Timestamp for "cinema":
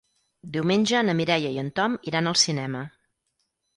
2.47-2.83